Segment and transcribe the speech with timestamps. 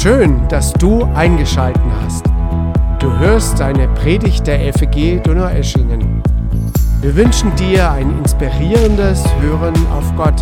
[0.00, 2.24] Schön, dass du eingeschalten hast.
[3.00, 6.22] Du hörst eine Predigt der FEG Donaueschingen.
[7.00, 10.38] Wir wünschen dir ein inspirierendes Hören auf Gott.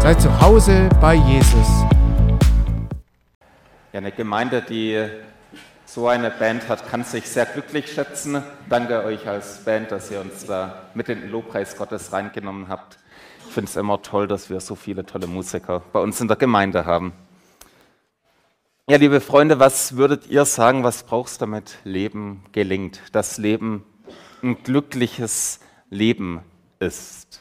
[0.00, 1.68] Sei zu Hause bei Jesus.
[3.92, 5.10] Ja, eine Gemeinde, die
[5.84, 8.42] so eine Band hat, kann sich sehr glücklich schätzen.
[8.70, 12.96] Danke euch als Band, dass ihr uns da mit in den Lobpreis Gottes reingenommen habt.
[13.46, 16.38] Ich finde es immer toll, dass wir so viele tolle Musiker bei uns in der
[16.38, 17.12] Gemeinde haben.
[18.86, 23.00] Ja, liebe Freunde, was würdet ihr sagen, was brauchst du, damit Leben gelingt?
[23.12, 23.82] Das Leben
[24.42, 26.42] ein glückliches Leben
[26.80, 27.40] ist.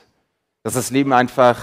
[0.64, 1.60] Dass das Leben einfach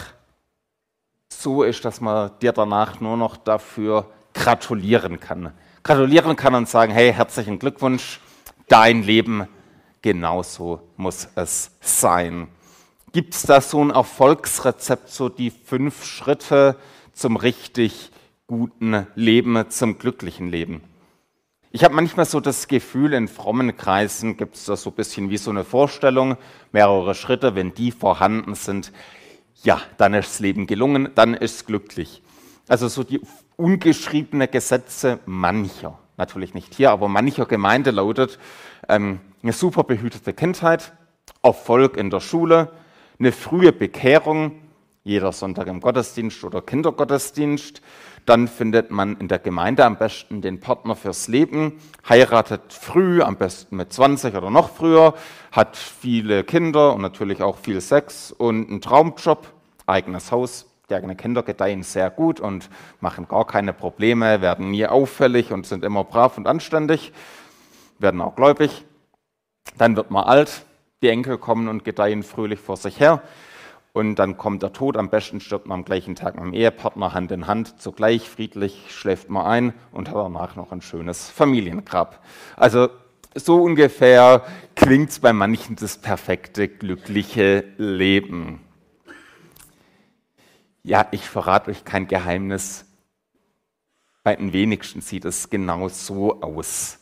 [1.33, 5.55] so ist, dass man dir danach nur noch dafür gratulieren kann.
[5.83, 8.21] Gratulieren kann und sagen, hey, herzlichen Glückwunsch,
[8.69, 9.49] dein Leben,
[10.03, 12.49] genauso muss es sein.
[13.13, 16.77] Gibt es da so ein Erfolgsrezept, so die fünf Schritte
[17.15, 18.11] zum richtig
[18.51, 20.83] guten Leben, zum glücklichen Leben.
[21.71, 25.31] Ich habe manchmal so das Gefühl, in frommen Kreisen gibt es da so ein bisschen
[25.31, 26.37] wie so eine Vorstellung,
[26.73, 28.91] mehrere Schritte, wenn die vorhanden sind,
[29.63, 32.23] ja, dann ist das Leben gelungen, dann ist es glücklich.
[32.67, 33.21] Also so die
[33.55, 38.41] ungeschriebene Gesetze mancher, natürlich nicht hier, aber mancher Gemeinde lautet
[38.89, 40.93] ähm, eine super behütete Kindheit,
[41.45, 42.73] Erfolg in der Schule,
[43.21, 44.61] eine frühe Bekehrung,
[45.05, 47.81] jeder Sonntag im Gottesdienst oder Kindergottesdienst,
[48.27, 53.37] dann findet man in der Gemeinde am besten den Partner fürs Leben, heiratet früh, am
[53.37, 55.15] besten mit 20 oder noch früher,
[55.53, 59.47] hat viele Kinder und natürlich auch viel Sex und einen Traumjob,
[59.87, 60.67] eigenes Haus.
[60.89, 62.69] Die eigenen Kinder gedeihen sehr gut und
[63.01, 67.13] machen gar keine Probleme, werden nie auffällig und sind immer brav und anständig,
[67.99, 68.85] werden auch gläubig.
[69.79, 70.65] Dann wird man alt,
[71.03, 73.23] die Enkel kommen und gedeihen fröhlich vor sich her
[73.93, 74.97] und dann kommt der Tod.
[74.97, 77.81] Am besten stirbt man am gleichen Tag mit dem Ehepartner Hand in Hand.
[77.81, 82.25] Zugleich friedlich schläft man ein und hat danach noch ein schönes Familiengrab.
[82.57, 82.89] Also
[83.35, 84.45] so ungefähr
[84.75, 88.61] klingt es bei manchen das perfekte, glückliche Leben.
[90.83, 92.87] Ja, ich verrate euch kein Geheimnis.
[94.23, 96.99] Bei den wenigsten sieht es genau so aus.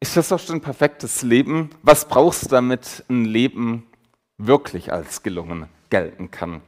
[0.00, 1.70] Ist das doch schon ein perfektes Leben?
[1.82, 3.86] Was brauchst du, damit ein Leben
[4.36, 6.60] wirklich als gelungen gelten kann.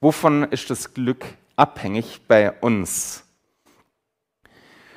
[0.00, 1.24] Wovon ist das Glück
[1.56, 3.24] abhängig bei uns?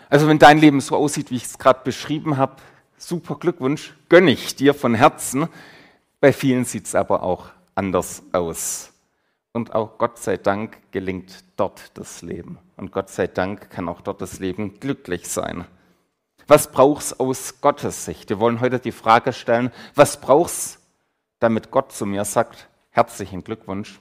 [0.09, 2.57] Also wenn dein Leben so aussieht, wie ich es gerade beschrieben habe,
[2.97, 5.47] super Glückwunsch, gönne ich dir von Herzen.
[6.19, 8.91] Bei vielen sieht es aber auch anders aus.
[9.53, 12.57] Und auch Gott sei Dank gelingt dort das Leben.
[12.75, 15.65] Und Gott sei Dank kann auch dort das Leben glücklich sein.
[16.47, 18.29] Was brauchst aus Gottes Sicht?
[18.29, 20.79] Wir wollen heute die Frage stellen, was brauchst
[21.39, 22.67] damit Gott zu mir sagt,
[22.97, 23.99] herzlichen Glückwunsch,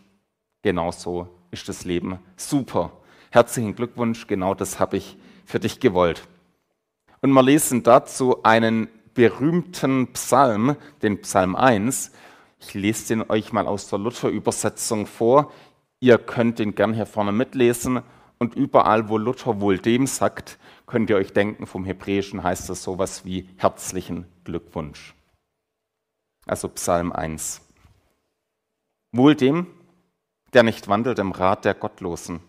[0.63, 2.93] genau so ist das Leben super.
[3.31, 6.27] Herzlichen Glückwunsch, genau das habe ich für dich gewollt.
[7.21, 12.11] Und wir lesen dazu einen berühmten Psalm, den Psalm 1.
[12.59, 15.53] Ich lese den euch mal aus der Luther-Übersetzung vor.
[16.01, 18.01] Ihr könnt den gern hier vorne mitlesen.
[18.39, 22.83] Und überall, wo Luther wohl dem sagt, könnt ihr euch denken, vom Hebräischen heißt das
[22.83, 25.17] sowas wie herzlichen Glückwunsch
[26.47, 27.61] also Psalm 1.
[29.17, 29.67] Wohl dem,
[30.53, 32.41] der nicht wandelt im Rat der Gottlosen,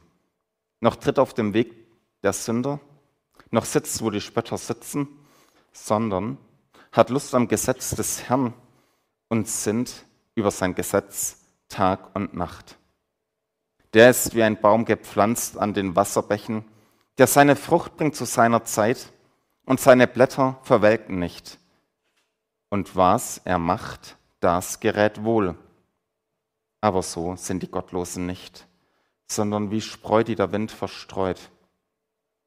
[0.80, 1.74] noch tritt auf dem Weg
[2.24, 2.80] der Sünder,
[3.52, 5.08] noch sitzt, wo die Spötter sitzen,
[5.72, 6.38] sondern
[6.92, 8.54] hat Lust am Gesetz des Herrn
[9.30, 10.06] und sinnt
[10.36, 11.40] über sein Gesetz
[11.70, 12.78] Tag und Nacht.
[13.94, 16.66] Der ist wie ein Baum gepflanzt an den Wasserbächen,
[17.18, 19.12] der seine Frucht bringt zu seiner Zeit
[19.66, 21.60] und seine Blätter verwelken nicht
[22.70, 25.56] und was er macht, das gerät wohl.
[26.82, 28.68] Aber so sind die Gottlosen nicht,
[29.28, 31.50] sondern wie Spreu, die der Wind verstreut.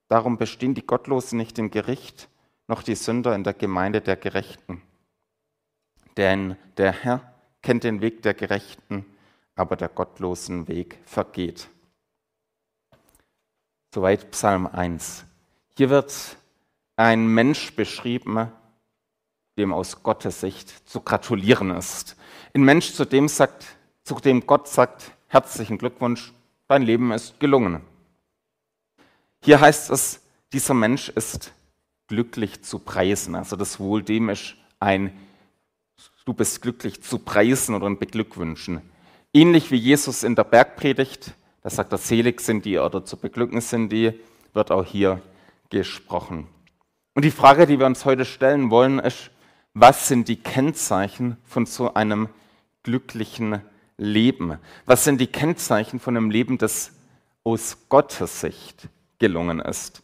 [0.08, 2.28] Darum bestehen die Gottlosen nicht im Gericht,
[2.66, 4.82] noch die Sünder in der Gemeinde der Gerechten.
[6.16, 9.04] Denn der Herr kennt den Weg der Gerechten,
[9.54, 11.68] aber der gottlosen Weg vergeht.
[13.92, 15.24] Soweit Psalm 1.
[15.76, 16.36] Hier wird
[16.96, 18.52] ein Mensch beschrieben,
[19.58, 22.16] dem aus Gottes Sicht zu gratulieren ist.
[22.54, 23.66] Ein Mensch, zu dem, sagt,
[24.10, 26.32] zu dem Gott sagt, herzlichen Glückwunsch,
[26.66, 27.80] dein Leben ist gelungen.
[29.40, 30.20] Hier heißt es,
[30.52, 31.52] dieser Mensch ist
[32.08, 33.36] glücklich zu preisen.
[33.36, 35.16] Also das Wohl dem ist ein,
[36.24, 38.80] du bist glücklich zu preisen oder ein Beglückwünschen.
[39.32, 43.60] Ähnlich wie Jesus in der Bergpredigt, da sagt er, selig sind die oder zu beglücken
[43.60, 44.18] sind die,
[44.54, 45.22] wird auch hier
[45.68, 46.48] gesprochen.
[47.14, 49.30] Und die Frage, die wir uns heute stellen wollen, ist,
[49.72, 52.28] was sind die Kennzeichen von so einem
[52.82, 53.60] glücklichen
[54.00, 54.58] Leben?
[54.86, 56.92] Was sind die Kennzeichen von einem Leben, das
[57.44, 58.88] aus Gottes Sicht
[59.18, 60.02] gelungen ist.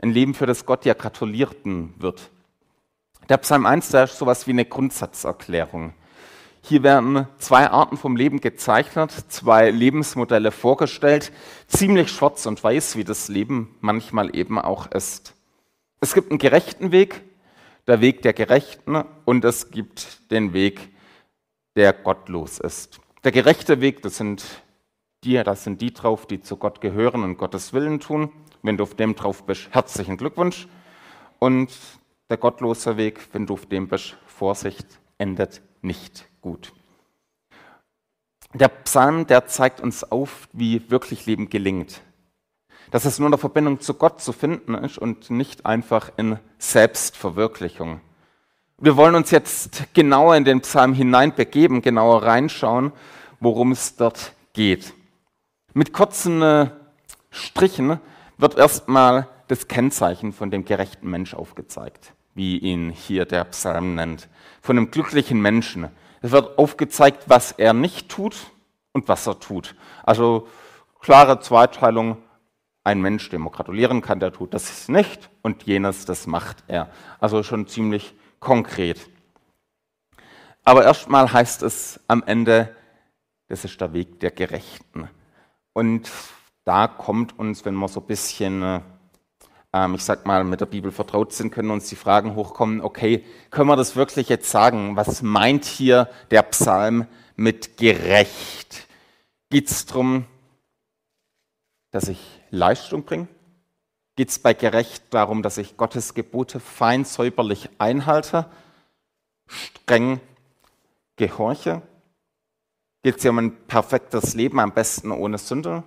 [0.00, 2.30] Ein Leben, für das Gott ja gratulierten wird.
[3.28, 5.94] Der Psalm 1, da ist sowas wie eine Grundsatzerklärung.
[6.62, 11.32] Hier werden zwei Arten vom Leben gezeichnet, zwei Lebensmodelle vorgestellt,
[11.68, 15.34] ziemlich schwarz und weiß, wie das Leben manchmal eben auch ist.
[16.00, 17.22] Es gibt einen gerechten Weg,
[17.86, 20.88] der Weg der Gerechten, und es gibt den Weg,
[21.76, 23.00] der gottlos ist.
[23.26, 24.44] Der gerechte Weg, das sind
[25.24, 28.30] die, das sind die drauf, die zu Gott gehören und Gottes Willen tun.
[28.62, 30.68] Wenn du auf dem drauf bist, herzlichen Glückwunsch.
[31.40, 31.76] Und
[32.30, 36.72] der gottlose Weg, wenn du auf dem bist, Vorsicht, endet nicht gut.
[38.54, 42.02] Der Psalm, der zeigt uns auf, wie wirklich Leben gelingt.
[42.92, 46.38] Dass es nur in der Verbindung zu Gott zu finden ist und nicht einfach in
[46.58, 48.00] Selbstverwirklichung.
[48.78, 52.92] Wir wollen uns jetzt genauer in den Psalm hineinbegeben, genauer reinschauen,
[53.40, 54.92] worum es dort geht.
[55.72, 56.68] Mit kurzen äh,
[57.30, 57.98] Strichen
[58.36, 64.28] wird erstmal das Kennzeichen von dem gerechten Mensch aufgezeigt, wie ihn hier der Psalm nennt.
[64.60, 65.88] Von einem glücklichen Menschen.
[66.20, 68.36] Es wird aufgezeigt, was er nicht tut
[68.92, 69.74] und was er tut.
[70.02, 70.48] Also
[71.00, 72.18] klare Zweiteilung.
[72.84, 76.90] Ein Mensch, dem man gratulieren kann, der tut das nicht und jenes, das macht er.
[77.18, 79.08] Also schon ziemlich konkret.
[80.64, 82.74] Aber erstmal heißt es am Ende,
[83.48, 85.08] das ist der Weg der Gerechten.
[85.72, 86.10] Und
[86.64, 88.82] da kommt uns, wenn wir so ein bisschen,
[89.72, 93.24] ähm, ich sag mal, mit der Bibel vertraut sind, können uns die Fragen hochkommen, okay,
[93.50, 94.96] können wir das wirklich jetzt sagen?
[94.96, 97.06] Was meint hier der Psalm
[97.36, 98.88] mit gerecht?
[99.50, 100.24] Geht es darum,
[101.92, 103.28] dass ich Leistung bringe?
[104.16, 108.50] Geht es bei gerecht darum, dass ich Gottes Gebote fein säuberlich einhalte,
[109.46, 110.20] streng
[111.16, 111.82] gehorche?
[113.02, 115.84] Geht es hier um ein perfektes Leben, am besten ohne Sünde?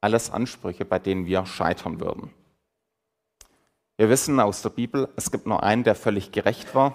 [0.00, 2.32] Alles Ansprüche, bei denen wir scheitern würden.
[3.96, 6.94] Wir wissen aus der Bibel, es gibt nur einen, der völlig gerecht war,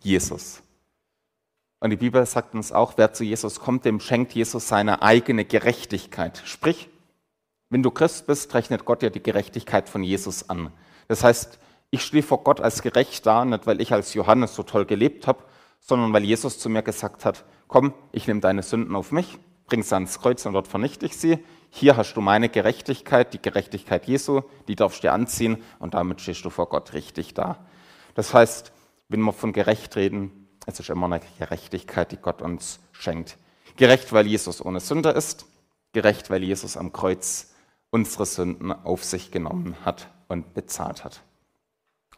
[0.00, 0.62] Jesus.
[1.78, 5.44] Und die Bibel sagt uns auch, wer zu Jesus kommt, dem schenkt Jesus seine eigene
[5.44, 6.42] Gerechtigkeit.
[6.44, 6.88] Sprich,
[7.72, 10.70] wenn du Christ bist, rechnet Gott dir die Gerechtigkeit von Jesus an.
[11.08, 11.58] Das heißt,
[11.90, 15.26] ich stehe vor Gott als gerecht da, nicht weil ich als Johannes so toll gelebt
[15.26, 15.42] habe,
[15.80, 19.82] sondern weil Jesus zu mir gesagt hat, komm, ich nehme deine Sünden auf mich, bring
[19.82, 21.38] sie ans Kreuz und dort vernichte ich sie.
[21.70, 26.20] Hier hast du meine Gerechtigkeit, die Gerechtigkeit Jesu, die darfst du dir anziehen und damit
[26.20, 27.64] stehst du vor Gott richtig da.
[28.14, 28.70] Das heißt,
[29.08, 33.38] wenn wir von gerecht reden, es ist immer eine Gerechtigkeit, die Gott uns schenkt.
[33.76, 35.46] Gerecht, weil Jesus ohne Sünde ist,
[35.94, 37.51] gerecht, weil Jesus am Kreuz
[37.92, 41.22] unsere Sünden auf sich genommen hat und bezahlt hat.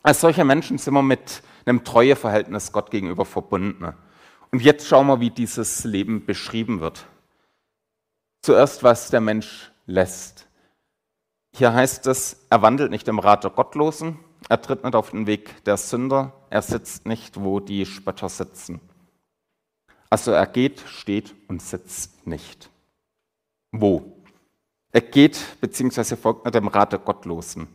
[0.03, 3.93] Als solche Menschen sind wir mit einem Treueverhältnis Gott gegenüber verbunden.
[4.53, 7.07] Und jetzt schauen wir, wie dieses Leben beschrieben wird.
[8.43, 10.47] Zuerst, was der Mensch lässt.
[11.57, 14.19] Hier heißt es, er wandelt nicht im Rat der Gottlosen,
[14.49, 18.81] er tritt nicht auf den Weg der Sünder, er sitzt nicht, wo die Spötter sitzen.
[20.11, 22.71] Also er geht, steht und sitzt nicht.
[23.73, 24.14] Wo?
[24.95, 26.15] Er geht bzw.
[26.15, 27.67] folgt nicht dem Rat der Gottlosen.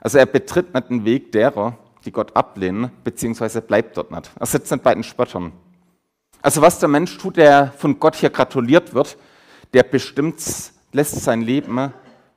[0.00, 4.30] Also er betritt nicht den Weg derer, die Gott ablehnen, beziehungsweise bleibt dort nicht.
[4.38, 5.50] Er sitzt nicht bei den Spöttern.
[6.42, 9.18] Also was der Mensch tut, der von Gott hier gratuliert wird,
[9.72, 10.40] der bestimmt,
[10.92, 11.92] lässt sein Leben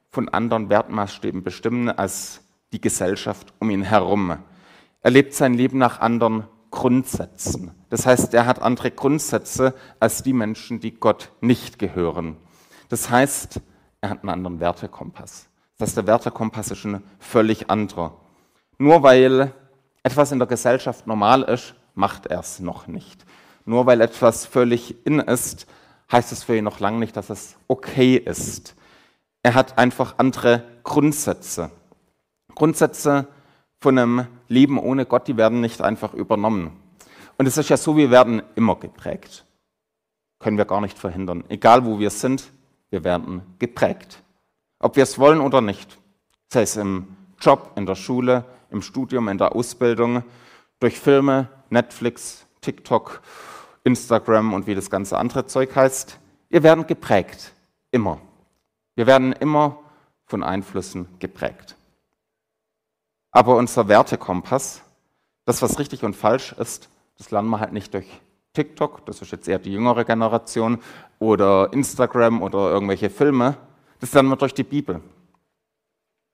[0.10, 2.42] von anderen Wertmaßstäben bestimmen als
[2.74, 4.36] die Gesellschaft um ihn herum.
[5.02, 7.70] Er lebt sein Leben nach anderen Grundsätzen.
[7.92, 12.36] Das heißt, er hat andere Grundsätze als die Menschen, die Gott nicht gehören.
[12.90, 13.62] Das heißt,
[14.02, 15.48] er hat einen anderen Wertekompass.
[15.78, 18.14] Das heißt, der Wertekompass ist ein völlig anderer.
[18.78, 19.54] Nur weil
[20.04, 23.26] etwas in der Gesellschaft normal ist, macht er es noch nicht.
[23.66, 25.68] Nur weil etwas völlig in ist,
[26.12, 28.76] heißt es für ihn noch lange nicht, dass es okay ist.
[29.44, 31.72] Er hat einfach andere Grundsätze.
[32.56, 33.28] Grundsätze
[33.80, 36.72] von einem Leben ohne Gott, die werden nicht einfach übernommen.
[37.38, 39.46] Und es ist ja so, wir werden immer geprägt.
[40.40, 41.44] Können wir gar nicht verhindern.
[41.50, 42.52] Egal wo wir sind,
[42.90, 44.24] wir werden geprägt.
[44.80, 45.98] Ob wir es wollen oder nicht.
[46.50, 50.24] Sei es im Job, in der Schule, im Studium, in der Ausbildung,
[50.80, 53.22] durch Filme, Netflix, TikTok,
[53.84, 56.20] Instagram und wie das ganze andere Zeug heißt.
[56.50, 57.54] Wir werden geprägt.
[57.92, 58.20] Immer.
[58.96, 59.80] Wir werden immer
[60.26, 61.76] von Einflüssen geprägt.
[63.32, 64.82] Aber unser Wertekompass,
[65.46, 68.08] das, was richtig und falsch ist, das lernen wir halt nicht durch
[68.58, 70.80] TikTok, das ist jetzt eher die jüngere Generation,
[71.20, 73.56] oder Instagram oder irgendwelche Filme,
[74.00, 75.02] das lernen wir durch die Bibel.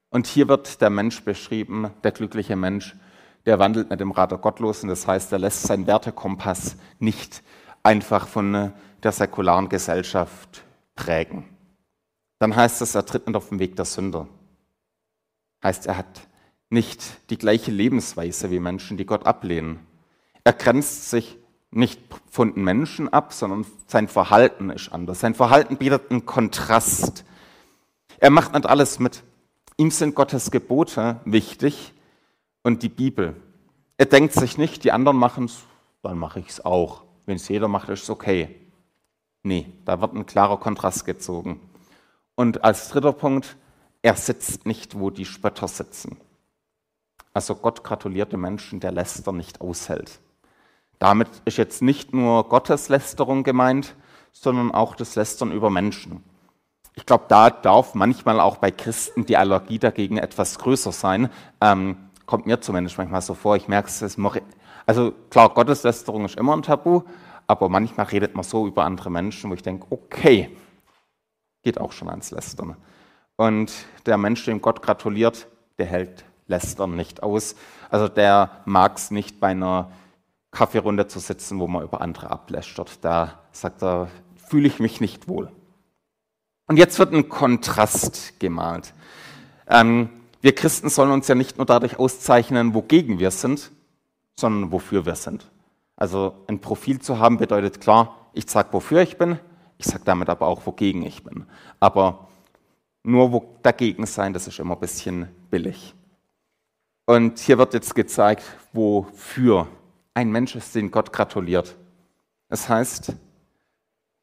[0.10, 2.96] Und hier wird der Mensch beschrieben, der glückliche Mensch,
[3.46, 7.44] der wandelt mit dem Rat der Gottlosen, das heißt, er lässt seinen Wertekompass nicht
[7.84, 8.72] einfach von
[9.04, 10.64] der säkularen Gesellschaft
[10.96, 11.46] prägen.
[12.40, 14.28] dann heißt es, er tritt nicht auf den Weg der Sünder.
[15.62, 16.28] Heißt, er hat
[16.70, 19.80] nicht die gleiche Lebensweise wie Menschen, die Gott ablehnen.
[20.46, 21.38] Er grenzt sich
[21.76, 22.00] nicht
[22.30, 25.20] von Menschen ab, sondern sein Verhalten ist anders.
[25.20, 27.26] Sein Verhalten bietet einen Kontrast.
[28.18, 29.24] Er macht nicht alles mit.
[29.78, 31.94] Ihm sind Gottes Gebote wichtig
[32.62, 33.36] und die Bibel.
[33.98, 35.64] Er denkt sich nicht, die anderen machen es,
[36.02, 37.04] dann mache ich es auch.
[37.26, 38.56] Wenn es jeder macht, ist es okay.
[39.44, 41.60] Nee, da wird ein klarer Kontrast gezogen.
[42.36, 43.58] Und als dritter Punkt,
[44.02, 46.18] er sitzt nicht, wo die Spötter sitzen.
[47.34, 50.20] Also Gott gratuliert dem Menschen, der Läster nicht aushält.
[51.00, 53.96] Damit ist jetzt nicht nur Gotteslästerung gemeint,
[54.32, 56.24] sondern auch das Lästern über Menschen.
[56.96, 61.30] Ich glaube, da darf manchmal auch bei Christen die Allergie dagegen etwas größer sein.
[61.60, 63.56] Ähm, kommt mir zumindest manchmal so vor.
[63.56, 64.18] Ich merke es,
[64.86, 67.04] also klar, Gotteslästerung ist immer ein Tabu,
[67.48, 70.56] aber manchmal redet man so über andere Menschen, wo ich denke, okay,
[71.64, 72.76] geht auch schon ans Lästern.
[73.36, 73.72] Und
[74.06, 75.48] der Mensch, dem Gott gratuliert,
[75.78, 77.56] der hält Lästern nicht aus.
[77.90, 79.92] Also der mag es nicht bei einer
[80.54, 83.04] Kaffeerunde zu sitzen, wo man über andere ablästert.
[83.04, 84.08] Da sagt er,
[84.48, 85.52] fühle ich mich nicht wohl.
[86.68, 88.94] Und jetzt wird ein Kontrast gemalt.
[89.68, 90.10] Ähm,
[90.42, 93.72] wir Christen sollen uns ja nicht nur dadurch auszeichnen, wogegen wir sind,
[94.36, 95.50] sondern wofür wir sind.
[95.96, 99.40] Also ein Profil zu haben bedeutet klar, ich sage, wofür ich bin,
[99.78, 101.46] ich sage damit aber auch, wogegen ich bin.
[101.80, 102.28] Aber
[103.04, 105.94] nur wo dagegen sein, das ist immer ein bisschen billig.
[107.06, 109.68] Und hier wird jetzt gezeigt, wofür
[110.14, 111.76] ein Mensch ist, den Gott gratuliert.
[112.50, 113.14] Es heißt,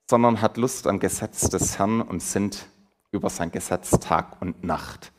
[0.09, 2.67] sondern hat Lust am Gesetz des Herrn und sinnt
[3.13, 5.13] über sein Gesetz Tag und Nacht.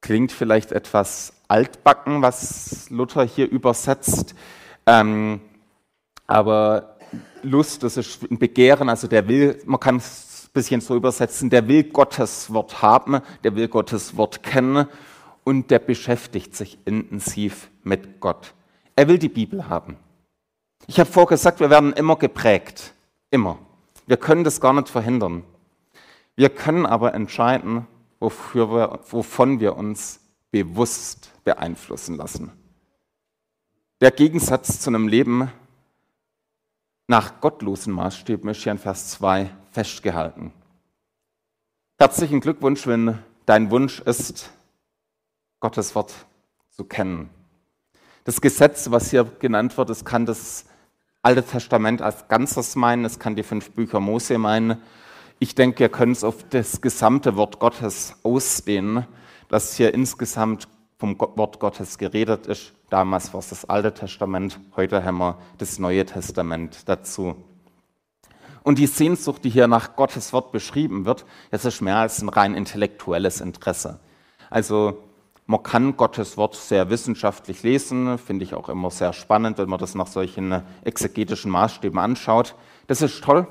[0.00, 4.34] Klingt vielleicht etwas altbacken, was Luther hier übersetzt,
[4.86, 5.40] ähm,
[6.26, 6.98] aber
[7.42, 11.50] Lust, das ist ein Begehren, also der will, man kann es ein bisschen so übersetzen,
[11.50, 14.86] der will Gottes Wort haben, der will Gottes Wort kennen
[15.48, 18.52] und der beschäftigt sich intensiv mit Gott.
[18.96, 19.96] Er will die Bibel haben.
[20.86, 22.92] Ich habe vorher gesagt, wir werden immer geprägt.
[23.30, 23.58] Immer.
[24.06, 25.44] Wir können das gar nicht verhindern.
[26.36, 27.86] Wir können aber entscheiden,
[28.20, 32.52] wofür wir, wovon wir uns bewusst beeinflussen lassen.
[34.02, 35.50] Der Gegensatz zu einem Leben
[37.06, 40.52] nach gottlosen Maßstäben ist hier in Vers 2 festgehalten.
[41.98, 44.50] Herzlichen Glückwunsch, wenn dein Wunsch ist,
[45.60, 46.14] Gottes Wort
[46.70, 47.30] zu kennen.
[48.24, 50.66] Das Gesetz, was hier genannt wird, es kann das
[51.22, 54.80] Alte Testament als Ganzes meinen, es kann die fünf Bücher Mose meinen.
[55.40, 59.06] Ich denke, wir können es auf das gesamte Wort Gottes ausdehnen,
[59.48, 62.72] dass hier insgesamt vom Wort Gottes geredet ist.
[62.90, 67.36] Damals war es das Alte Testament, heute haben wir das Neue Testament dazu.
[68.62, 72.28] Und die Sehnsucht, die hier nach Gottes Wort beschrieben wird, das ist mehr als ein
[72.28, 74.00] rein intellektuelles Interesse.
[74.50, 75.07] Also
[75.48, 79.78] man kann Gottes Wort sehr wissenschaftlich lesen, finde ich auch immer sehr spannend, wenn man
[79.78, 82.54] das nach solchen exegetischen Maßstäben anschaut.
[82.86, 83.48] Das ist toll,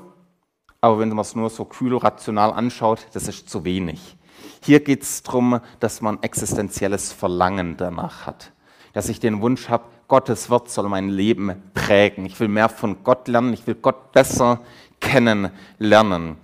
[0.80, 4.16] aber wenn man es nur so kühl rational anschaut, das ist zu wenig.
[4.62, 8.52] Hier geht es darum, dass man existenzielles Verlangen danach hat.
[8.92, 12.26] Dass ich den Wunsch habe, Gottes Wort soll mein Leben prägen.
[12.26, 14.60] Ich will mehr von Gott lernen, ich will Gott besser
[15.00, 16.36] kennenlernen.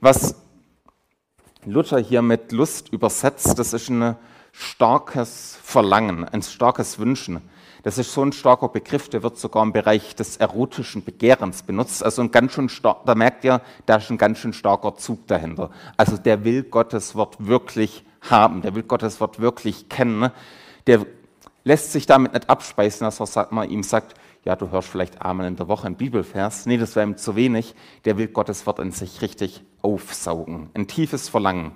[0.00, 0.36] Was
[1.64, 4.16] Luther hier mit Lust übersetzt, das ist eine
[4.52, 7.40] starkes Verlangen, ein starkes Wünschen.
[7.82, 12.04] Das ist so ein starker Begriff, der wird sogar im Bereich des erotischen Begehrens benutzt.
[12.04, 15.26] Also ein ganz schön stark, da merkt ihr, da ist ein ganz schön starker Zug
[15.26, 15.70] dahinter.
[15.96, 20.30] Also der will Gottes Wort wirklich haben, der will Gottes Wort wirklich kennen.
[20.86, 21.04] Der
[21.64, 25.56] lässt sich damit nicht abspeisen, dass man ihm sagt, ja, du hörst vielleicht einmal in
[25.56, 26.66] der Woche einen Bibelvers.
[26.66, 27.74] Nee, das wäre ihm zu wenig.
[28.04, 30.70] Der will Gottes Wort in sich richtig aufsaugen.
[30.74, 31.72] Ein tiefes Verlangen.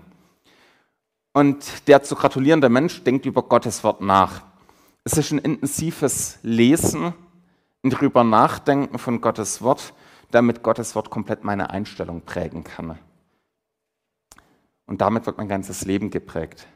[1.37, 4.41] Und der zu gratulierende Mensch denkt über Gottes Wort nach.
[5.05, 7.13] Es ist ein intensives Lesen,
[7.85, 9.93] ein drüber nachdenken von Gottes Wort,
[10.31, 12.99] damit Gottes Wort komplett meine Einstellung prägen kann.
[14.87, 16.67] Und damit wird mein ganzes Leben geprägt.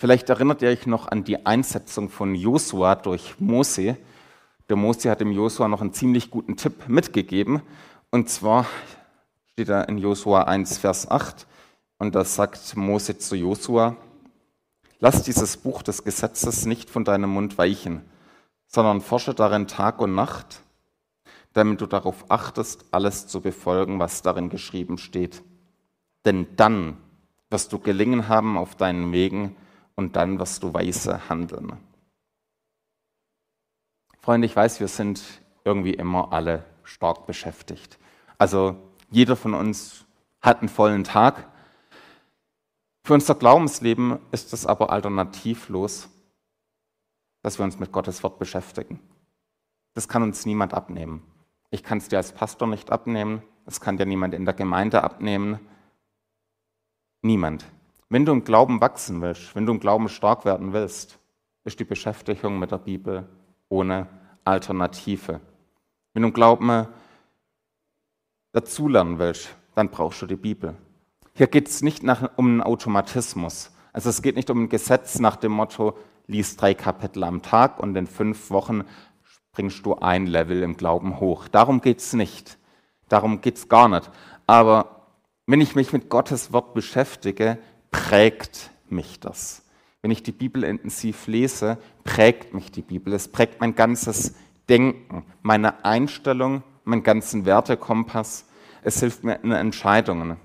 [0.00, 3.96] Vielleicht erinnert ihr euch noch an die Einsetzung von Josua durch Mose.
[4.68, 7.62] Der Mose hat dem Josua noch einen ziemlich guten Tipp mitgegeben.
[8.10, 8.66] Und zwar
[9.52, 11.46] steht da in Josua 1, Vers 8,
[12.04, 13.96] und da sagt Mose zu Josua,
[14.98, 18.02] lass dieses Buch des Gesetzes nicht von deinem Mund weichen,
[18.66, 20.60] sondern forsche darin Tag und Nacht,
[21.54, 25.42] damit du darauf achtest, alles zu befolgen, was darin geschrieben steht.
[26.26, 26.98] Denn dann
[27.48, 29.56] wirst du gelingen haben auf deinen Wegen
[29.94, 31.72] und dann wirst du weise handeln.
[34.20, 35.22] Freunde, ich weiß, wir sind
[35.64, 37.98] irgendwie immer alle stark beschäftigt.
[38.36, 38.76] Also
[39.10, 40.04] jeder von uns
[40.40, 41.48] hat einen vollen Tag.
[43.06, 46.08] Für unser Glaubensleben ist es aber alternativlos,
[47.42, 48.98] dass wir uns mit Gottes Wort beschäftigen.
[49.92, 51.22] Das kann uns niemand abnehmen.
[51.70, 55.04] Ich kann es dir als Pastor nicht abnehmen, es kann dir niemand in der Gemeinde
[55.04, 55.60] abnehmen.
[57.20, 57.66] Niemand.
[58.08, 61.18] Wenn du im Glauben wachsen willst, wenn du im Glauben stark werden willst,
[61.64, 63.28] ist die Beschäftigung mit der Bibel
[63.68, 64.06] ohne
[64.44, 65.40] Alternative.
[66.14, 66.86] Wenn du im Glauben
[68.52, 70.74] dazulernen willst, dann brauchst du die Bibel.
[71.36, 73.72] Hier geht es nicht nach, um einen Automatismus.
[73.92, 75.98] Also es geht nicht um ein Gesetz nach dem Motto,
[76.28, 78.84] lies drei Kapitel am Tag und in fünf Wochen
[79.52, 81.48] bringst du ein Level im Glauben hoch.
[81.48, 82.56] Darum geht es nicht.
[83.08, 84.10] Darum geht es gar nicht.
[84.46, 85.08] Aber
[85.46, 87.58] wenn ich mich mit Gottes Wort beschäftige,
[87.90, 89.62] prägt mich das.
[90.02, 93.12] Wenn ich die Bibel intensiv lese, prägt mich die Bibel.
[93.12, 94.34] Es prägt mein ganzes
[94.68, 98.46] Denken, meine Einstellung, meinen ganzen Wertekompass.
[98.82, 100.36] Es hilft mir in Entscheidungen.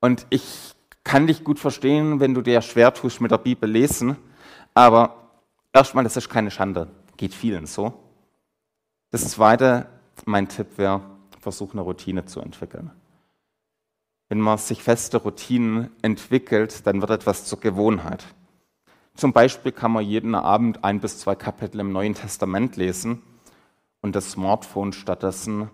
[0.00, 0.74] Und ich
[1.04, 4.16] kann dich gut verstehen, wenn du dir schwer tust mit der Bibel lesen,
[4.74, 5.30] aber
[5.72, 6.88] erstmal, das ist keine Schande.
[7.16, 7.94] Geht vielen so.
[9.10, 9.86] Das Zweite,
[10.24, 11.00] mein Tipp wäre,
[11.40, 12.90] versuch eine Routine zu entwickeln.
[14.28, 18.24] Wenn man sich feste Routinen entwickelt, dann wird etwas zur Gewohnheit.
[19.14, 23.22] Zum Beispiel kann man jeden Abend ein bis zwei Kapitel im Neuen Testament lesen
[24.02, 25.70] und das Smartphone stattdessen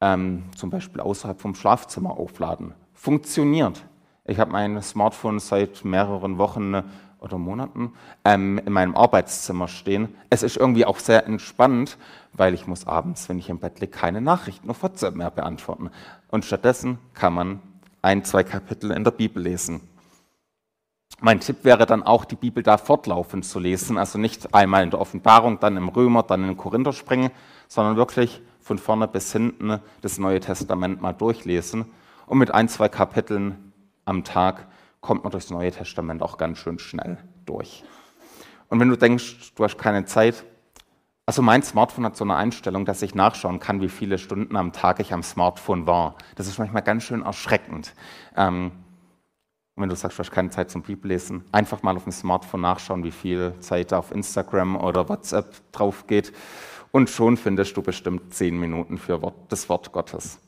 [0.00, 2.74] ähm, zum Beispiel außerhalb vom Schlafzimmer aufladen.
[2.96, 3.84] Funktioniert.
[4.24, 6.82] Ich habe mein Smartphone seit mehreren Wochen
[7.20, 7.92] oder Monaten
[8.24, 10.14] ähm, in meinem Arbeitszimmer stehen.
[10.30, 11.98] Es ist irgendwie auch sehr entspannt,
[12.32, 15.90] weil ich muss abends, wenn ich im Bett liege, keine Nachrichten auf WhatsApp mehr beantworten.
[16.28, 17.60] Und stattdessen kann man
[18.02, 19.80] ein, zwei Kapitel in der Bibel lesen.
[21.20, 24.90] Mein Tipp wäre dann auch, die Bibel da fortlaufend zu lesen, also nicht einmal in
[24.90, 27.30] der Offenbarung, dann im Römer, dann in den Korinther springen,
[27.68, 31.86] sondern wirklich von vorne bis hinten das Neue Testament mal durchlesen.
[32.26, 33.72] Und mit ein, zwei Kapiteln
[34.04, 34.66] am Tag
[35.00, 37.84] kommt man durchs Neue Testament auch ganz schön schnell durch.
[38.68, 40.44] Und wenn du denkst, du hast keine Zeit,
[41.24, 44.72] also mein Smartphone hat so eine Einstellung, dass ich nachschauen kann, wie viele Stunden am
[44.72, 46.16] Tag ich am Smartphone war.
[46.36, 47.94] Das ist manchmal ganz schön erschreckend.
[48.36, 48.70] Ähm,
[49.74, 52.62] und wenn du sagst, du hast keine Zeit zum Bibellesen, einfach mal auf dem Smartphone
[52.62, 56.32] nachschauen, wie viel Zeit auf Instagram oder WhatsApp drauf geht.
[56.92, 60.38] Und schon findest du bestimmt zehn Minuten für das Wort Gottes.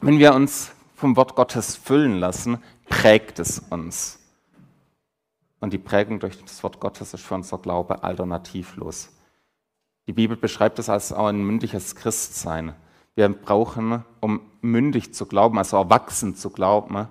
[0.00, 2.58] Wenn wir uns vom Wort Gottes füllen lassen,
[2.88, 4.18] prägt es uns.
[5.58, 9.08] Und die Prägung durch das Wort Gottes ist für unser Glaube alternativlos.
[10.06, 12.74] Die Bibel beschreibt es als auch ein mündliches Christsein.
[13.14, 17.08] Wir brauchen, um mündig zu glauben, also erwachsen zu glauben,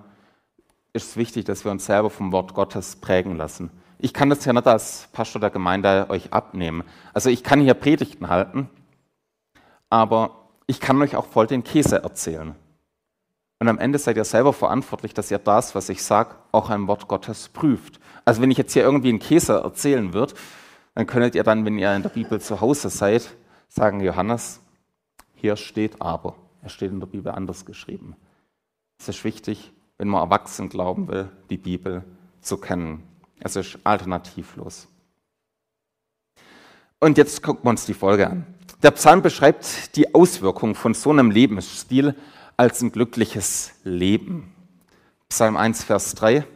[0.92, 3.70] ist es wichtig, dass wir uns selber vom Wort Gottes prägen lassen.
[3.98, 6.84] Ich kann das ja nicht als Pastor der Gemeinde euch abnehmen.
[7.12, 8.70] Also ich kann hier Predigten halten,
[9.88, 12.54] aber ich kann euch auch voll den Käse erzählen.
[13.60, 16.88] Und am Ende seid ihr selber verantwortlich, dass ihr das, was ich sage, auch ein
[16.88, 18.00] Wort Gottes prüft.
[18.24, 20.34] Also wenn ich jetzt hier irgendwie einen Käse erzählen würde,
[20.94, 23.36] dann könntet ihr dann, wenn ihr in der Bibel zu Hause seid,
[23.68, 24.60] sagen, Johannes,
[25.34, 26.36] hier steht aber.
[26.62, 28.16] Er steht in der Bibel anders geschrieben.
[28.98, 32.02] Es ist wichtig, wenn man erwachsen glauben will, die Bibel
[32.40, 33.02] zu kennen.
[33.40, 34.88] Es ist alternativlos.
[36.98, 38.46] Und jetzt gucken wir uns die Folge an.
[38.82, 42.14] Der Psalm beschreibt die Auswirkungen von so einem Lebensstil
[42.60, 44.54] als ein glückliches Leben.
[45.30, 46.46] Psalm 1, Vers 3.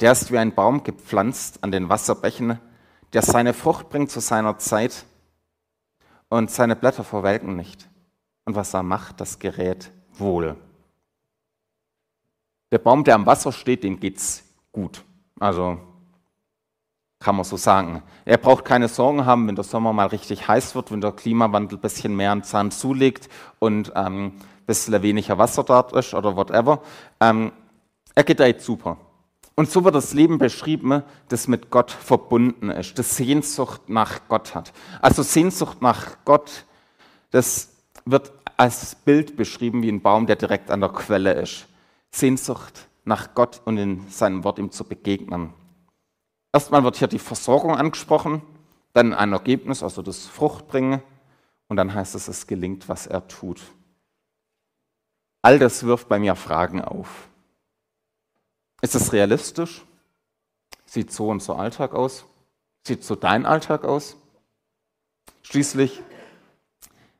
[0.00, 2.60] Der ist wie ein Baum gepflanzt an den Wasserbächen,
[3.14, 5.06] der seine Frucht bringt zu seiner Zeit
[6.28, 7.88] und seine Blätter verwelken nicht.
[8.44, 10.54] Und was er macht, das gerät wohl.
[12.70, 15.02] Der Baum, der am Wasser steht, dem geht's gut.
[15.40, 15.80] Also
[17.20, 18.02] kann man so sagen.
[18.24, 21.78] Er braucht keine Sorgen haben, wenn der Sommer mal richtig heiß wird, wenn der Klimawandel
[21.78, 26.36] ein bisschen mehr an Zahn zulegt und ähm, ein bisschen weniger Wasser dort ist oder
[26.36, 26.82] whatever.
[27.20, 27.52] Ähm,
[28.14, 28.98] er gedeiht super.
[29.56, 34.54] Und so wird das Leben beschrieben, das mit Gott verbunden ist, das Sehnsucht nach Gott
[34.54, 34.72] hat.
[35.00, 36.64] Also Sehnsucht nach Gott,
[37.30, 37.70] das
[38.04, 41.66] wird als Bild beschrieben wie ein Baum, der direkt an der Quelle ist.
[42.10, 45.52] Sehnsucht nach Gott und in seinem Wort ihm zu begegnen.
[46.54, 48.40] Erstmal wird hier die Versorgung angesprochen,
[48.92, 51.02] dann ein Ergebnis, also das Fruchtbringen,
[51.66, 53.60] und dann heißt es, es gelingt, was er tut.
[55.42, 57.28] All das wirft bei mir Fragen auf.
[58.82, 59.84] Ist es realistisch?
[60.86, 62.24] Sieht so unser Alltag aus?
[62.86, 64.16] Sieht so dein Alltag aus?
[65.42, 66.02] Schließlich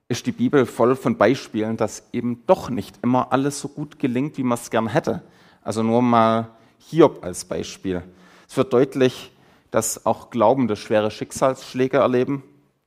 [0.07, 4.39] ist die Bibel voll von Beispielen, dass eben doch nicht immer alles so gut gelingt,
[4.39, 5.25] wie man es gern hätte.
[5.61, 8.05] Also nur mal Hiob als Beispiel.
[8.49, 9.33] Es wird deutlich,
[9.71, 12.43] dass auch Glaubende schwere Schicksalsschläge erleben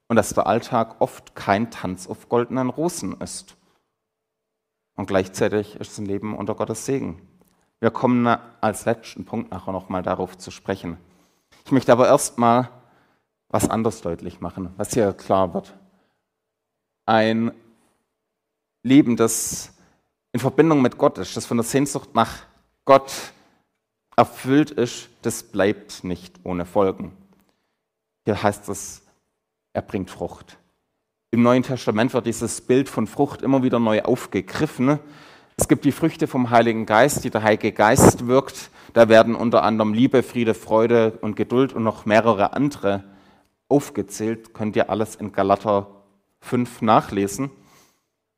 [0.08, 3.58] und dass der Alltag oft kein Tanz auf goldenen Rosen ist.
[4.96, 7.22] Und gleichzeitig ist es ein Leben unter Gottes Segen.
[7.80, 8.26] Wir kommen
[8.62, 10.98] als letzten Punkt nachher nochmal darauf zu sprechen.
[11.66, 12.70] Ich möchte aber erstmal
[13.50, 15.78] was anderes deutlich machen, was hier klar wird.
[17.06, 17.52] Ein
[18.84, 19.74] Leben, das
[20.32, 22.44] in Verbindung mit Gott ist, das von der Sehnsucht nach
[22.86, 23.12] Gott
[24.18, 27.14] erfüllt ist, das bleibt nicht ohne Folgen.
[28.26, 29.04] Hier heißt es,
[29.72, 30.58] er bringt Frucht.
[31.32, 35.00] Im Neuen Testament wird dieses Bild von Frucht immer wieder neu aufgegriffen.
[35.56, 38.72] Es gibt die Früchte vom Heiligen Geist, die der Heilige Geist wirkt.
[38.94, 43.04] Da werden unter anderem Liebe, Friede, Freude und Geduld und noch mehrere andere
[43.70, 44.54] aufgezählt.
[44.54, 45.88] Könnt ihr alles in Galater
[46.40, 47.52] 5 nachlesen.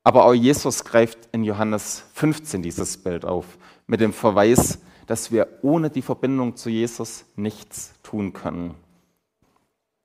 [0.03, 4.79] Aber auch Jesus greift in Johannes 15 dieses Bild auf, mit dem Verweis,
[5.09, 8.75] dass wir ohne die Verbindung zu Jesus nichts tun können.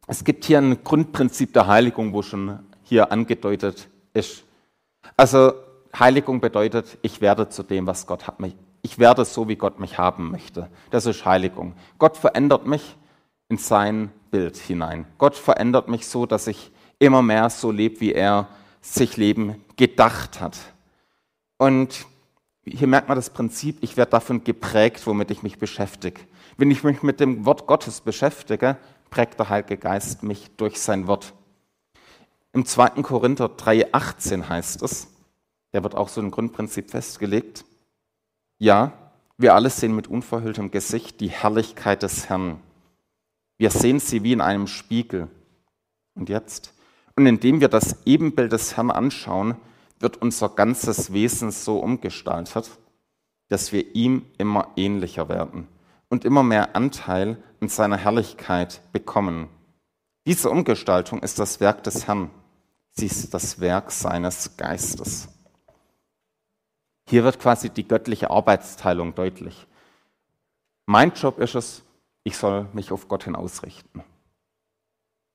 [0.07, 4.45] Es gibt hier ein Grundprinzip der Heiligung, wo schon hier angedeutet ist.
[5.15, 5.53] Also
[5.99, 8.57] Heiligung bedeutet, ich werde zu dem, was Gott hat mich.
[8.81, 10.71] Ich werde so, wie Gott mich haben möchte.
[10.89, 11.75] Das ist Heiligung.
[11.99, 12.97] Gott verändert mich
[13.51, 15.05] in sein Bild hinein.
[15.19, 18.49] Gott verändert mich so, dass ich immer mehr so lebe, wie er
[18.81, 20.57] sich Leben gedacht hat.
[21.59, 22.07] Und
[22.65, 26.21] hier merkt man das Prinzip, ich werde davon geprägt, womit ich mich beschäftige.
[26.57, 28.77] Wenn ich mich mit dem Wort Gottes beschäftige,
[29.11, 31.35] prägt der Heilige Geist mich durch sein Wort.
[32.53, 33.03] Im 2.
[33.03, 35.09] Korinther 3,18 heißt es,
[35.73, 37.65] der wird auch so ein Grundprinzip festgelegt.
[38.59, 38.93] Ja,
[39.37, 42.61] wir alle sehen mit unverhülltem Gesicht die Herrlichkeit des Herrn.
[43.59, 45.29] Wir sehen sie wie in einem Spiegel.
[46.15, 46.73] Und jetzt?
[47.17, 49.57] Und indem wir das Ebenbild des Herrn anschauen,
[49.99, 52.71] wird unser ganzes Wesen so umgestaltet,
[53.49, 55.69] dass wir ihm immer ähnlicher werden
[56.09, 59.49] und immer mehr Anteil an seiner Herrlichkeit bekommen.
[60.27, 62.31] Diese Umgestaltung ist das Werk des Herrn.
[62.93, 65.29] Sie ist das Werk seines Geistes.
[67.07, 69.67] Hier wird quasi die göttliche Arbeitsteilung deutlich.
[70.87, 71.83] Mein Job ist es,
[72.23, 74.03] ich soll mich auf Gott hin ausrichten.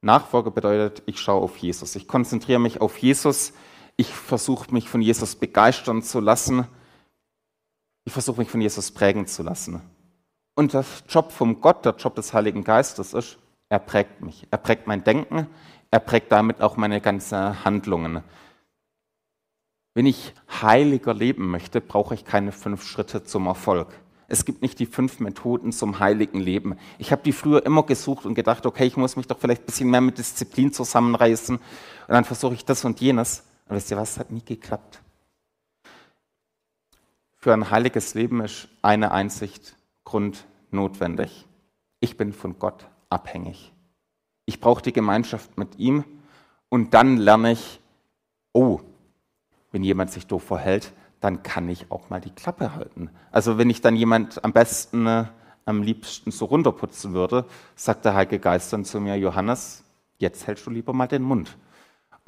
[0.02, 1.96] Nachfolge bedeutet, ich schaue auf Jesus.
[1.96, 3.54] Ich konzentriere mich auf Jesus.
[4.00, 6.66] Ich versuche mich von Jesus begeistern zu lassen.
[8.06, 9.82] Ich versuche mich von Jesus prägen zu lassen.
[10.56, 14.48] Und der Job vom Gott, der Job des Heiligen Geistes ist, er prägt mich.
[14.52, 15.48] Er prägt mein Denken.
[15.92, 18.24] Er prägt damit auch meine ganzen Handlungen.
[19.96, 23.90] Wenn ich heiliger leben möchte, brauche ich keine fünf Schritte zum Erfolg.
[24.30, 26.78] Es gibt nicht die fünf Methoden zum heiligen Leben.
[27.00, 29.66] Ich habe die früher immer gesucht und gedacht, okay, ich muss mich doch vielleicht ein
[29.66, 31.64] bisschen mehr mit Disziplin zusammenreißen und
[32.08, 33.44] dann versuche ich das und jenes.
[33.70, 35.02] Und wisst ihr was, hat nie geklappt.
[37.38, 41.48] Für ein heiliges Leben ist eine Einsicht grundnotwendig.
[42.00, 43.72] Ich bin von Gott abhängig.
[44.46, 46.04] Ich brauche die Gemeinschaft mit ihm
[46.70, 47.80] und dann lerne ich,
[48.54, 48.82] oh,
[49.72, 53.12] wenn jemand sich doof verhält, dann kann ich auch mal die Klappe halten.
[53.32, 55.26] Also wenn ich dann jemand am besten, äh,
[55.66, 59.84] am liebsten so runterputzen würde, sagt der Heilige Geist dann zu mir, Johannes,
[60.18, 61.56] jetzt hältst du lieber mal den Mund.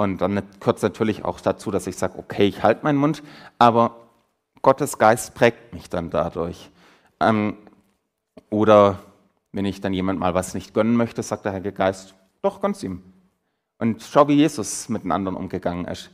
[0.02, 3.22] Und dann kurz natürlich auch dazu, dass ich sage, okay, ich halte meinen Mund,
[3.60, 3.98] aber
[4.64, 6.72] Gottes Geist prägt mich dann dadurch.
[7.20, 7.56] Ähm,
[8.50, 9.00] oder
[9.52, 12.82] wenn ich dann jemand mal was nicht gönnen möchte, sagt der Heilige Geist, doch, gönn's
[12.82, 13.04] ihm.
[13.78, 16.10] Und schau, wie Jesus mit den anderen umgegangen ist.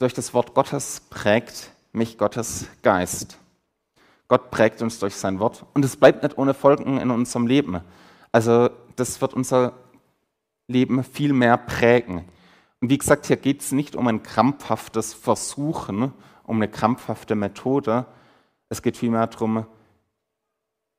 [0.00, 3.38] Durch das Wort Gottes prägt mich Gottes Geist.
[4.26, 7.80] Gott prägt uns durch sein Wort und es bleibt nicht ohne Folgen in unserem Leben.
[8.32, 9.74] Also das wird unser
[10.66, 12.24] Leben viel mehr prägen.
[12.80, 16.12] Und wie gesagt, hier geht es nicht um ein krampfhaftes Versuchen,
[16.44, 18.06] um eine krampfhafte Methode.
[18.68, 19.66] Es geht vielmehr darum,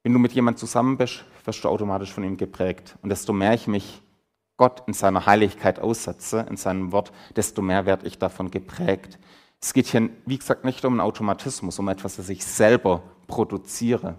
[0.04, 2.98] wenn du mit jemandem zusammen bist, wirst du automatisch von ihm geprägt.
[3.02, 4.02] Und desto mehr ich mich
[4.58, 9.18] Gott in seiner Heiligkeit aussetze, in seinem Wort, desto mehr werde ich davon geprägt.
[9.62, 14.16] Es geht hier, wie gesagt, nicht um einen Automatismus, um etwas, das ich selber produziere.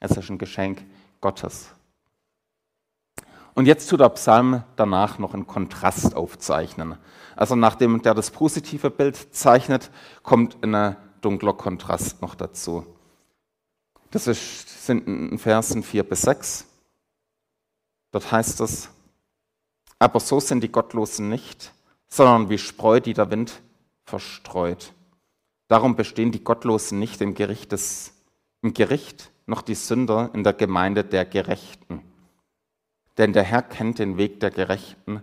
[0.00, 0.84] Es ist ein Geschenk
[1.20, 1.74] Gottes.
[3.54, 6.96] Und jetzt tut der Psalm danach noch einen Kontrast aufzeichnen.
[7.36, 9.90] Also nachdem der das positive Bild zeichnet,
[10.22, 12.84] kommt ein dunkler Kontrast noch dazu.
[14.10, 16.66] Das ist, sind in Versen 4 bis 6.
[18.12, 18.90] Dort heißt es,
[19.98, 21.72] aber so sind die Gottlosen nicht,
[22.08, 23.60] sondern wie Spreu, die der Wind
[24.04, 24.92] verstreut.
[25.66, 28.12] Darum bestehen die Gottlosen nicht im Gericht, des,
[28.62, 32.02] im Gericht noch die Sünder in der Gemeinde der Gerechten.
[33.18, 35.22] Denn der Herr kennt den Weg der Gerechten,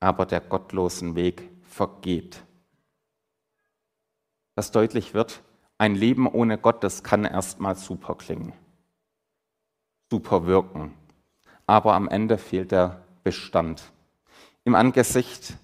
[0.00, 2.42] aber der gottlosen Weg vergeht.
[4.54, 5.42] Was deutlich wird,
[5.76, 8.52] ein Leben ohne Gott, das kann erstmal super klingen,
[10.10, 10.94] super wirken,
[11.66, 13.92] aber am Ende fehlt der Bestand.
[14.64, 15.54] Im Angesicht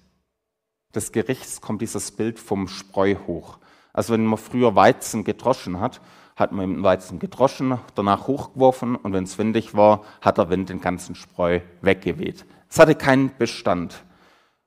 [0.93, 3.57] des Gerichts kommt dieses Bild vom Spreu hoch.
[3.91, 5.99] Also wenn man früher Weizen gedroschen hat,
[6.35, 10.69] hat man den Weizen gedroschen, danach hochgeworfen und wenn es windig war, hat der Wind
[10.69, 12.45] den ganzen Spreu weggeweht.
[12.69, 14.03] Es hatte keinen Bestand.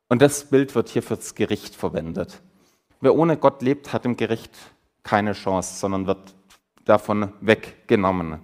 [0.08, 2.40] Und das Bild wird hier fürs Gericht verwendet.
[3.00, 4.56] Wer ohne Gott lebt, hat im Gericht
[5.02, 6.34] keine Chance, sondern wird
[6.84, 8.40] davon weggenommen.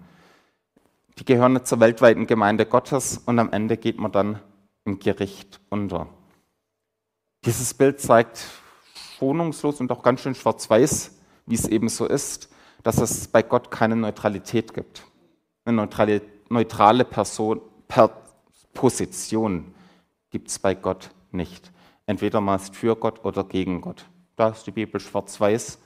[1.19, 4.41] Die gehören zur weltweiten Gemeinde Gottes und am Ende geht man dann
[4.85, 6.09] im Gericht unter.
[7.45, 8.45] Dieses Bild zeigt
[9.17, 12.51] schonungslos und auch ganz schön schwarz-weiß, wie es eben so ist,
[12.85, 15.05] dass es bei Gott keine Neutralität gibt.
[15.65, 18.23] Eine neutrale, neutrale Person, per
[18.73, 19.75] Position
[20.31, 21.73] gibt es bei Gott nicht.
[22.07, 24.05] Entweder man ist für Gott oder gegen Gott.
[24.37, 25.79] Da ist die Bibel schwarz-weiß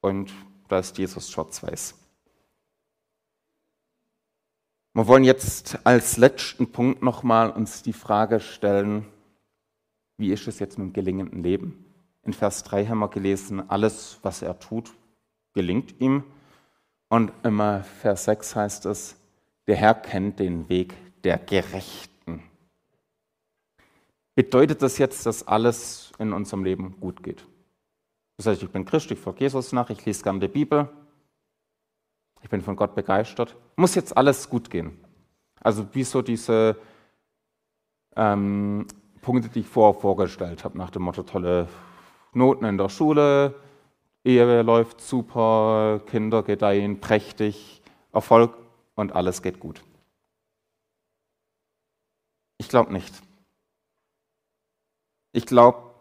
[0.00, 0.32] und
[0.68, 1.94] da ist Jesus schwarz-weiß.
[4.94, 9.06] Wir wollen jetzt als letzten Punkt nochmal uns die Frage stellen,
[10.16, 11.84] wie ist es jetzt mit dem gelingenden Leben?
[12.22, 14.94] In Vers 3 haben wir gelesen, alles, was er tut,
[15.52, 16.24] gelingt ihm.
[17.08, 17.58] Und im
[18.00, 19.16] Vers 6 heißt es,
[19.66, 22.42] der Herr kennt den Weg der Gerechten.
[24.34, 27.46] Bedeutet das jetzt, dass alles in unserem Leben gut geht?
[28.36, 30.88] Das heißt, ich bin Christ, ich folge Jesus nach, ich lese gerne die Bibel,
[32.42, 33.56] ich bin von Gott begeistert.
[33.76, 34.98] Muss jetzt alles gut gehen.
[35.60, 36.76] Also wie so diese
[38.14, 38.86] ähm,
[39.22, 41.68] Punkte, die ich vorher vorgestellt habe, nach dem Motto tolle
[42.32, 43.54] Noten in der Schule,
[44.26, 47.80] Ehe läuft super, Kinder gedeihen prächtig,
[48.12, 48.58] Erfolg
[48.96, 49.84] und alles geht gut.
[52.58, 53.14] Ich glaube nicht.
[55.32, 55.94] Ich glaube,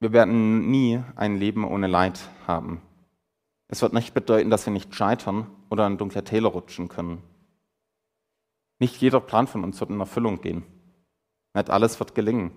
[0.00, 2.82] wir werden nie ein Leben ohne Leid haben.
[3.68, 7.22] Es wird nicht bedeuten, dass wir nicht scheitern oder in dunkle Täler rutschen können.
[8.80, 10.64] Nicht jeder Plan von uns wird in Erfüllung gehen.
[11.54, 12.50] Nicht alles wird gelingen.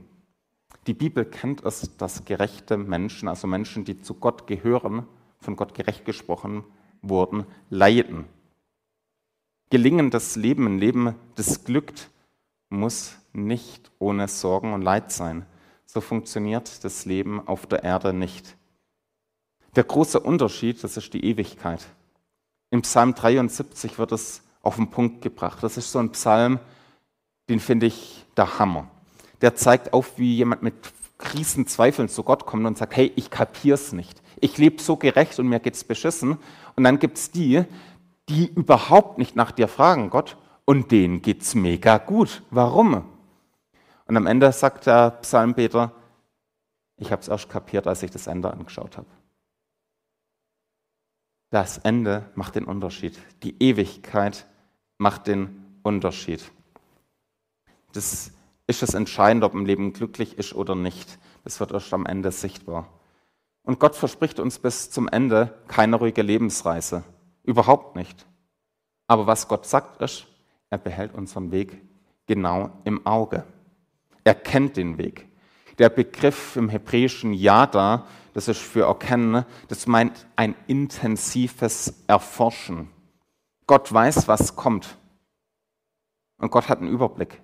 [0.88, 5.08] Die Bibel kennt es, dass gerechte Menschen, also Menschen, die zu Gott gehören,
[5.39, 6.63] von Gott gerecht gesprochen
[7.02, 8.26] wurden, leiden.
[9.69, 12.10] Gelingendes Leben, ein Leben, das glückt,
[12.69, 15.45] muss nicht ohne Sorgen und Leid sein.
[15.86, 18.56] So funktioniert das Leben auf der Erde nicht.
[19.76, 21.86] Der große Unterschied, das ist die Ewigkeit.
[22.69, 25.62] Im Psalm 73 wird es auf den Punkt gebracht.
[25.63, 26.60] Das ist so ein Psalm,
[27.50, 28.89] den finde ich der Hammer.
[29.41, 30.76] Der zeigt auf, wie jemand mit
[31.17, 34.21] Krisenzweifeln zu Gott kommt und sagt, hey, ich kapier's nicht.
[34.41, 36.38] Ich lebe so gerecht und mir geht's beschissen.
[36.76, 37.63] Und dann gibt's die,
[38.30, 42.43] die überhaupt nicht nach dir fragen, Gott, und denen geht's mega gut.
[42.50, 43.06] Warum?
[44.08, 45.91] Und am Ende sagt der Psalmbeter,
[46.98, 49.08] ich habe es erst kapiert, als ich das Ende angeschaut habe.
[51.50, 53.19] Das Ende macht den Unterschied.
[53.43, 54.45] Die Ewigkeit
[54.98, 56.43] macht den Unterschied.
[57.93, 58.32] Das
[58.67, 61.19] ist das Entscheidende, ob ein Leben glücklich ist oder nicht.
[61.43, 62.89] Das wird erst am Ende sichtbar.
[63.63, 67.04] Und Gott verspricht uns bis zum Ende keine ruhige Lebensreise.
[67.43, 68.25] Überhaupt nicht.
[69.08, 70.28] Aber was Gott sagt ist,
[70.69, 71.82] er behält unseren Weg
[72.25, 73.43] genau im Auge.
[74.23, 75.28] Er kennt den Weg.
[75.78, 82.89] Der Begriff im hebräischen Yada das ist für erkennen, das meint ein intensives Erforschen.
[83.65, 84.97] Gott weiß, was kommt.
[86.38, 87.41] Und Gott hat einen Überblick.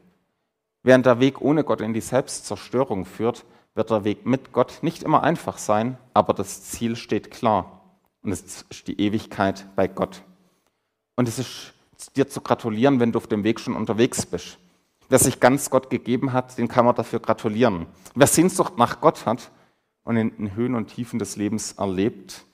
[0.83, 5.03] Während der Weg ohne Gott in die Selbstzerstörung führt, wird der Weg mit Gott nicht
[5.03, 7.81] immer einfach sein, aber das Ziel steht klar.
[8.23, 10.23] Und es ist die Ewigkeit bei Gott.
[11.15, 11.73] Und es ist
[12.15, 14.57] dir zu gratulieren, wenn du auf dem Weg schon unterwegs bist.
[15.09, 17.85] Wer sich ganz Gott gegeben hat, den kann man dafür gratulieren.
[18.15, 19.51] Wer Sehnsucht nach Gott hat,
[20.03, 22.45] und in den Höhen und Tiefen des Lebens erlebt.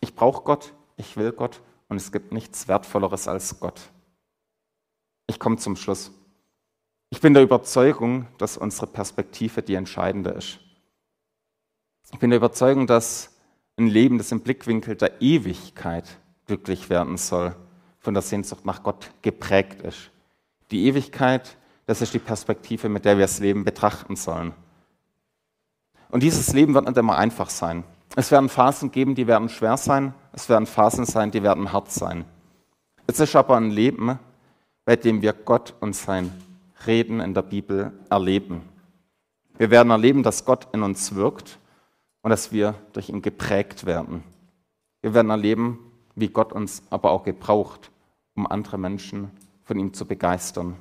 [0.00, 3.80] Ich brauche Gott, ich will Gott und es gibt nichts Wertvolleres als Gott.
[5.26, 6.12] Ich komme zum Schluss.
[7.10, 10.58] Ich bin der Überzeugung, dass unsere Perspektive die entscheidende ist.
[12.12, 13.32] Ich bin der Überzeugung, dass
[13.76, 17.54] ein Leben, das im Blickwinkel der Ewigkeit glücklich werden soll,
[17.98, 20.10] von der Sehnsucht nach Gott geprägt ist.
[20.70, 24.52] Die Ewigkeit, das ist die Perspektive, mit der wir das Leben betrachten sollen.
[26.08, 27.84] Und dieses Leben wird nicht immer einfach sein.
[28.14, 30.14] Es werden Phasen geben, die werden schwer sein.
[30.32, 32.24] Es werden Phasen sein, die werden hart sein.
[33.06, 34.18] Es ist aber ein Leben,
[34.84, 36.32] bei dem wir Gott und sein
[36.86, 38.62] Reden in der Bibel erleben.
[39.58, 41.58] Wir werden erleben, dass Gott in uns wirkt
[42.22, 44.22] und dass wir durch ihn geprägt werden.
[45.00, 45.78] Wir werden erleben,
[46.14, 47.90] wie Gott uns aber auch gebraucht,
[48.34, 49.30] um andere Menschen
[49.64, 50.76] von ihm zu begeistern.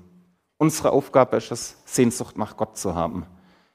[0.57, 3.25] Unsere Aufgabe ist es, Sehnsucht nach Gott zu haben.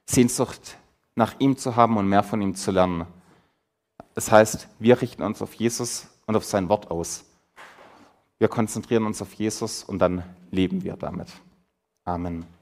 [0.06, 0.76] Sehnsucht
[1.14, 3.06] nach ihm zu haben und mehr von ihm zu lernen.
[4.14, 7.24] Das heißt, wir richten uns auf Jesus und auf sein Wort aus.
[8.38, 11.28] Wir konzentrieren uns auf Jesus und dann leben wir damit.
[12.10, 12.59] Amen.